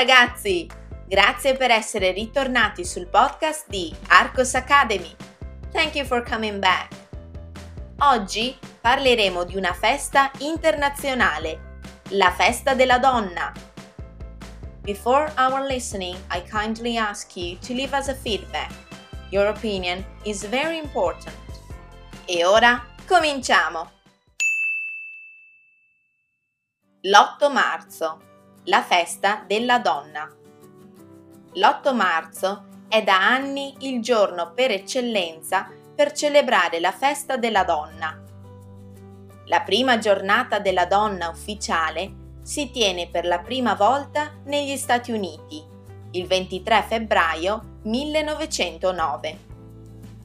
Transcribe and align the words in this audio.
ragazzi! 0.00 0.66
Grazie 1.06 1.56
per 1.56 1.70
essere 1.70 2.12
ritornati 2.12 2.86
sul 2.86 3.06
podcast 3.06 3.68
di 3.68 3.94
Arcos 4.08 4.54
Academy. 4.54 5.14
Thank 5.72 5.94
you 5.94 6.06
for 6.06 6.26
coming 6.26 6.58
back. 6.58 6.94
Oggi 7.98 8.56
parleremo 8.80 9.44
di 9.44 9.58
una 9.58 9.74
festa 9.74 10.30
internazionale, 10.38 11.80
la 12.12 12.30
festa 12.30 12.72
della 12.72 12.98
donna. 12.98 13.52
Before 14.80 15.30
our 15.36 15.66
listening, 15.66 16.16
I 16.30 16.42
kindly 16.48 16.96
ask 16.96 17.36
you 17.36 17.58
to 17.58 17.74
leave 17.74 17.94
us 17.94 18.08
a 18.08 18.14
feedback. 18.14 18.72
Your 19.28 19.48
opinion 19.48 20.02
is 20.22 20.48
very 20.48 20.78
important. 20.78 21.36
E 22.24 22.42
ora 22.42 22.86
cominciamo! 23.06 23.90
L'8 27.02 27.52
marzo 27.52 28.28
la 28.70 28.82
festa 28.82 29.42
della 29.48 29.80
donna. 29.80 30.32
L'8 31.54 31.92
marzo 31.92 32.66
è 32.86 33.02
da 33.02 33.18
anni 33.18 33.74
il 33.80 34.00
giorno 34.00 34.52
per 34.54 34.70
eccellenza 34.70 35.68
per 35.92 36.12
celebrare 36.12 36.78
la 36.78 36.92
festa 36.92 37.36
della 37.36 37.64
donna. 37.64 38.16
La 39.46 39.60
prima 39.62 39.98
giornata 39.98 40.60
della 40.60 40.86
donna 40.86 41.30
ufficiale 41.30 42.38
si 42.42 42.70
tiene 42.70 43.08
per 43.08 43.26
la 43.26 43.40
prima 43.40 43.74
volta 43.74 44.34
negli 44.44 44.76
Stati 44.76 45.10
Uniti, 45.10 45.60
il 46.12 46.28
23 46.28 46.84
febbraio 46.86 47.78
1909. 47.82 49.38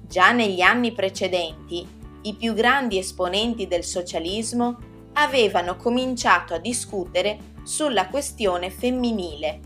Già 0.00 0.32
negli 0.32 0.62
anni 0.62 0.90
precedenti, 0.90 1.86
i 2.22 2.34
più 2.34 2.54
grandi 2.54 2.98
esponenti 2.98 3.68
del 3.68 3.84
socialismo 3.84 4.90
avevano 5.12 5.76
cominciato 5.76 6.54
a 6.54 6.58
discutere 6.58 7.51
sulla 7.62 8.08
questione 8.08 8.70
femminile. 8.70 9.60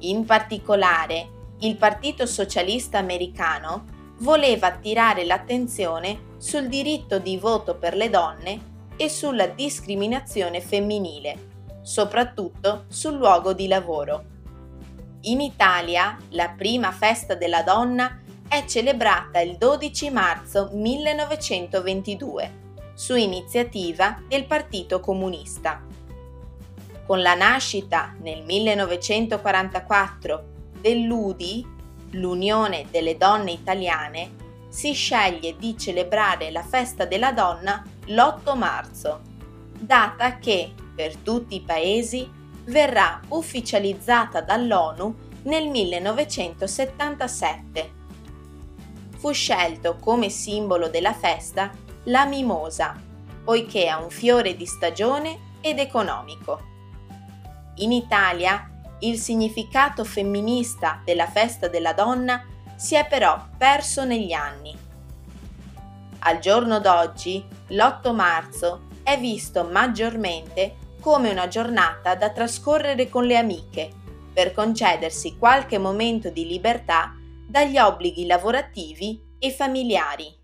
In 0.00 0.24
particolare, 0.24 1.38
il 1.60 1.76
Partito 1.76 2.26
Socialista 2.26 2.98
Americano 2.98 3.84
voleva 4.18 4.68
attirare 4.68 5.24
l'attenzione 5.24 6.28
sul 6.38 6.68
diritto 6.68 7.18
di 7.18 7.36
voto 7.36 7.76
per 7.76 7.94
le 7.94 8.08
donne 8.08 8.68
e 8.96 9.08
sulla 9.08 9.46
discriminazione 9.46 10.60
femminile, 10.60 11.48
soprattutto 11.82 12.84
sul 12.88 13.16
luogo 13.16 13.52
di 13.52 13.66
lavoro. 13.66 14.24
In 15.22 15.40
Italia 15.40 16.16
la 16.30 16.50
prima 16.56 16.92
festa 16.92 17.34
della 17.34 17.62
donna 17.62 18.20
è 18.48 18.64
celebrata 18.64 19.40
il 19.40 19.56
12 19.56 20.10
marzo 20.10 20.70
1922 20.72 22.58
su 22.94 23.14
iniziativa 23.14 24.20
del 24.26 24.46
Partito 24.46 25.00
Comunista. 25.00 25.89
Con 27.10 27.22
la 27.22 27.34
nascita 27.34 28.14
nel 28.20 28.44
1944 28.44 30.44
dell'UDI, 30.80 31.66
l'Unione 32.10 32.86
delle 32.88 33.16
Donne 33.16 33.50
Italiane, 33.50 34.30
si 34.68 34.92
sceglie 34.92 35.56
di 35.56 35.76
celebrare 35.76 36.52
la 36.52 36.62
festa 36.62 37.06
della 37.06 37.32
donna 37.32 37.84
l'8 38.06 38.56
marzo, 38.56 39.22
data 39.72 40.38
che 40.38 40.72
per 40.94 41.16
tutti 41.16 41.56
i 41.56 41.62
paesi 41.62 42.30
verrà 42.66 43.20
ufficializzata 43.30 44.40
dall'ONU 44.40 45.16
nel 45.42 45.66
1977. 45.66 47.90
Fu 49.16 49.32
scelto 49.32 49.96
come 49.96 50.28
simbolo 50.28 50.88
della 50.88 51.12
festa 51.12 51.72
la 52.04 52.24
mimosa, 52.24 52.94
poiché 53.42 53.88
ha 53.88 54.00
un 54.00 54.10
fiore 54.10 54.54
di 54.54 54.64
stagione 54.64 55.56
ed 55.60 55.80
economico. 55.80 56.69
In 57.80 57.92
Italia 57.92 58.68
il 59.00 59.18
significato 59.18 60.04
femminista 60.04 61.00
della 61.04 61.26
festa 61.26 61.68
della 61.68 61.94
donna 61.94 62.44
si 62.76 62.94
è 62.94 63.06
però 63.06 63.48
perso 63.56 64.04
negli 64.04 64.32
anni. 64.32 64.76
Al 66.20 66.38
giorno 66.38 66.78
d'oggi, 66.80 67.42
l'8 67.68 68.14
marzo 68.14 68.88
è 69.02 69.18
visto 69.18 69.64
maggiormente 69.64 70.76
come 71.00 71.30
una 71.30 71.48
giornata 71.48 72.14
da 72.14 72.30
trascorrere 72.30 73.08
con 73.08 73.24
le 73.24 73.38
amiche, 73.38 73.90
per 74.32 74.52
concedersi 74.52 75.38
qualche 75.38 75.78
momento 75.78 76.28
di 76.28 76.46
libertà 76.46 77.14
dagli 77.48 77.78
obblighi 77.78 78.26
lavorativi 78.26 79.18
e 79.38 79.50
familiari. 79.50 80.38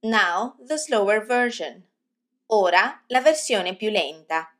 Now 0.00 0.56
the 0.66 0.76
slower 0.76 1.24
version. 1.24 1.86
Ora 2.46 3.04
la 3.06 3.20
versione 3.20 3.76
più 3.76 3.90
lenta. 3.90 4.52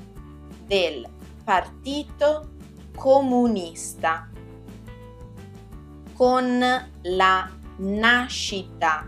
del 0.65 1.07
Partito 1.43 2.49
Comunista 2.95 4.27
con 6.15 6.89
la 7.01 7.49
nascita 7.77 9.07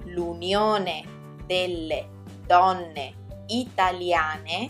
l'Unione 0.06 1.04
delle 1.46 2.08
Donne 2.44 3.14
Italiane, 3.46 4.68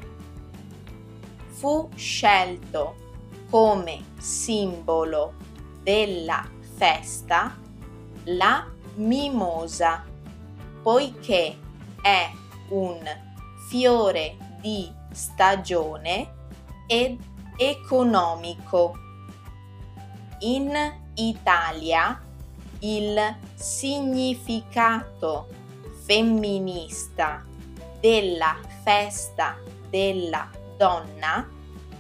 Fu 1.48 1.90
scelto 1.96 2.96
come 3.50 4.04
simbolo 4.18 5.34
della 5.82 6.48
festa 6.76 7.58
la 8.26 8.68
mimosa, 8.96 10.04
poiché 10.82 11.58
è 12.02 12.30
un 12.70 13.00
fiore 13.70 14.38
di 14.60 14.92
stagione 15.12 16.34
ed 16.88 17.20
economico. 17.58 18.98
In 20.40 20.76
Italia 21.16 22.20
il 22.86 23.18
significato 23.56 25.48
femminista 26.04 27.42
della 28.02 28.58
festa 28.84 29.56
della 29.90 30.50
donna 30.76 31.48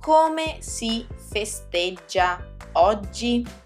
Come 0.00 0.56
si 0.60 1.06
festeggia 1.16 2.44
oggi? 2.72 3.63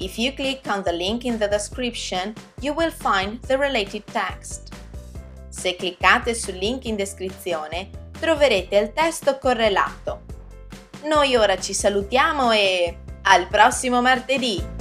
If 0.00 0.16
you 0.16 0.32
click 0.32 0.66
on 0.66 0.82
the 0.82 0.92
link 0.92 1.26
in 1.26 1.36
the 1.36 1.46
description, 1.46 2.32
you 2.62 2.72
will 2.72 2.90
find 2.90 3.38
the 3.42 3.58
related 3.58 4.02
text. 4.06 4.72
Se 5.50 5.76
cliccate 5.76 6.32
sul 6.32 6.54
link 6.54 6.86
in 6.86 6.96
descrizione, 6.96 7.90
troverete 8.18 8.78
il 8.78 8.92
testo 8.94 9.36
correlato. 9.36 10.22
Noi 11.04 11.36
ora 11.36 11.58
ci 11.58 11.74
salutiamo 11.74 12.50
e 12.50 12.96
al 13.24 13.46
prossimo 13.48 14.00
martedì! 14.00 14.79